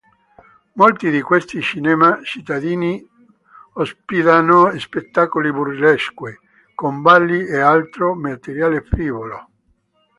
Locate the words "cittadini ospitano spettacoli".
2.23-5.51